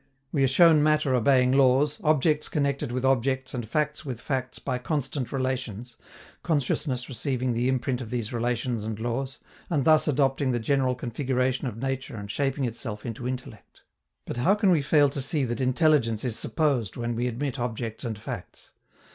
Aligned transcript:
We 0.31 0.43
are 0.43 0.47
shown 0.47 0.81
matter 0.81 1.13
obeying 1.13 1.51
laws, 1.51 1.99
objects 2.03 2.49
connected 2.49 2.91
with 2.91 3.05
objects 3.05 3.53
and 3.53 3.69
facts 3.69 4.03
with 4.03 4.19
facts 4.19 4.57
by 4.57 4.79
constant 4.79 5.31
relations, 5.31 5.95
consciousness 6.41 7.07
receiving 7.07 7.53
the 7.53 7.69
imprint 7.69 8.01
of 8.01 8.09
these 8.09 8.33
relations 8.33 8.83
and 8.83 8.97
laws, 8.99 9.37
and 9.69 9.85
thus 9.85 10.07
adopting 10.07 10.53
the 10.53 10.59
general 10.59 10.95
configuration 10.95 11.67
of 11.67 11.77
nature 11.77 12.15
and 12.15 12.31
shaping 12.31 12.65
itself 12.65 13.05
into 13.05 13.27
intellect. 13.27 13.83
But 14.25 14.37
how 14.37 14.55
can 14.55 14.71
we 14.71 14.81
fail 14.81 15.07
to 15.07 15.21
see 15.21 15.43
that 15.45 15.61
intelligence 15.61 16.23
is 16.23 16.35
supposed 16.35 16.97
when 16.97 17.15
we 17.15 17.27
admit 17.27 17.59
objects 17.59 18.03
and 18.03 18.17
facts? 18.17 18.71